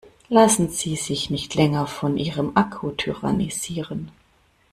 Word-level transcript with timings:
Lassen 0.29 0.69
Sie 0.71 0.95
sich 0.95 1.29
nicht 1.29 1.53
länger 1.53 1.85
von 1.85 2.17
ihrem 2.17 2.57
Akku 2.57 2.89
tyrannisieren! 2.89 4.09